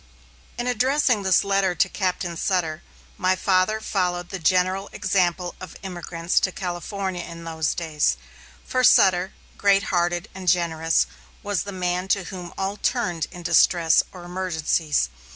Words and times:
In 0.57 0.65
addressing 0.65 1.21
this 1.21 1.43
letter 1.43 1.75
to 1.75 1.87
Captain 1.87 2.35
Sutter, 2.35 2.81
my 3.19 3.35
father 3.35 3.79
followed 3.79 4.29
the 4.29 4.39
general 4.39 4.89
example 4.91 5.53
of 5.61 5.75
emigrants 5.83 6.39
to 6.39 6.51
California 6.51 7.21
in 7.23 7.43
those 7.43 7.75
days, 7.75 8.17
for 8.65 8.83
Sutter, 8.83 9.31
great 9.59 9.83
hearted 9.93 10.27
and 10.33 10.47
generous, 10.47 11.05
was 11.43 11.61
the 11.65 11.71
man 11.71 12.07
to 12.07 12.23
whom 12.23 12.51
all 12.57 12.77
turned 12.77 13.27
in 13.29 13.43
distress 13.43 14.01
or 14.11 14.23
emergencies. 14.23 15.09